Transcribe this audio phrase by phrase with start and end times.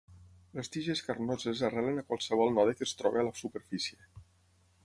[0.59, 4.01] Les tiges carnoses arrelen a qualsevol node que es trobi a la superfície.